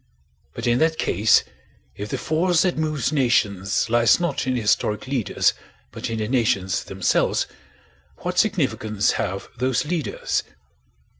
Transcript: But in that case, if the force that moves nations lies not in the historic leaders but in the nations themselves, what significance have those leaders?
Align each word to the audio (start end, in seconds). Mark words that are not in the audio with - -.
But 0.55 0.65
in 0.65 0.79
that 0.79 0.97
case, 0.97 1.43
if 1.95 2.09
the 2.09 2.17
force 2.17 2.63
that 2.63 2.75
moves 2.75 3.11
nations 3.11 3.87
lies 3.87 4.19
not 4.19 4.47
in 4.47 4.55
the 4.55 4.61
historic 4.61 5.05
leaders 5.05 5.53
but 5.91 6.09
in 6.09 6.17
the 6.17 6.27
nations 6.27 6.83
themselves, 6.83 7.45
what 8.23 8.39
significance 8.39 9.11
have 9.11 9.49
those 9.57 9.85
leaders? 9.85 10.41